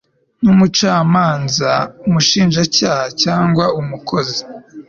[0.43, 1.71] n umucamanza
[2.07, 4.39] umushinjacyaha cyangwa umukozi